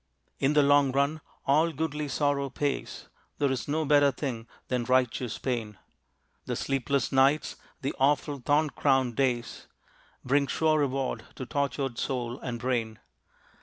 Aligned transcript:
In 0.39 0.53
the 0.53 0.63
long 0.63 0.91
run 0.91 1.21
all 1.45 1.71
goodly 1.71 2.07
sorrow 2.07 2.49
pays, 2.49 3.07
There 3.37 3.51
is 3.51 3.67
no 3.67 3.85
better 3.85 4.09
thing 4.09 4.47
than 4.67 4.83
righteous 4.85 5.37
pain, 5.37 5.77
The 6.47 6.55
sleepless 6.55 7.11
nights, 7.11 7.55
the 7.83 7.93
awful 7.99 8.39
thorn 8.39 8.71
crowned 8.71 9.15
days, 9.15 9.67
Bring 10.25 10.47
sure 10.47 10.79
reward 10.79 11.25
to 11.35 11.45
tortured 11.45 11.99
soul 11.99 12.39
and 12.39 12.57
brain. 12.57 12.97